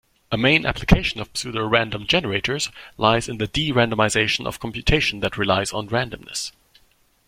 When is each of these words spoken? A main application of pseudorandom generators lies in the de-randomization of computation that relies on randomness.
A 0.31 0.35
main 0.37 0.65
application 0.65 1.21
of 1.21 1.31
pseudorandom 1.33 2.07
generators 2.07 2.71
lies 2.97 3.29
in 3.29 3.37
the 3.37 3.45
de-randomization 3.45 4.47
of 4.47 4.59
computation 4.59 5.19
that 5.19 5.37
relies 5.37 5.71
on 5.73 5.89
randomness. 5.89 6.51